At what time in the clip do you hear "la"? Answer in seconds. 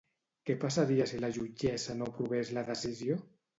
1.19-1.29, 2.59-2.67